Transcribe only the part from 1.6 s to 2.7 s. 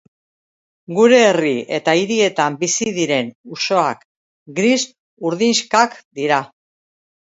eta hirietan